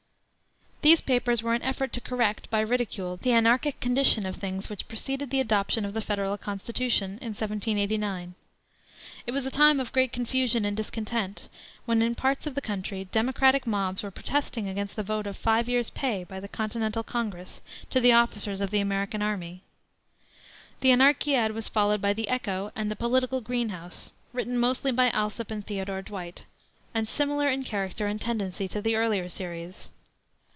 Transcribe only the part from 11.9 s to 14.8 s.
in parts of the country, Democratic mobs were protesting